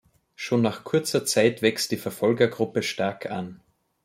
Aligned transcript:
Schon 0.35 0.63
nach 0.63 0.83
kurzer 0.83 1.25
Zeit 1.27 1.61
wächst 1.61 1.91
die 1.91 1.97
Verfolgergruppe 1.97 2.81
stark 2.81 3.29
an. 3.29 3.61